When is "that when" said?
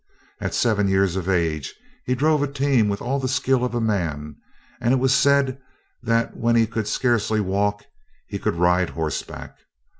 6.01-6.55